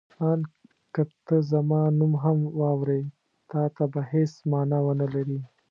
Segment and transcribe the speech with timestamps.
[0.29, 0.39] آن
[0.93, 3.01] که ته زما نوم هم واورې
[3.49, 5.39] تا ته به هېڅ مانا ونه لري.